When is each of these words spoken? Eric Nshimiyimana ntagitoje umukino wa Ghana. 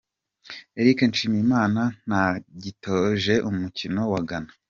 Eric 0.79 0.97
Nshimiyimana 1.09 1.81
ntagitoje 2.07 3.33
umukino 3.49 4.01
wa 4.13 4.21
Ghana. 4.27 4.51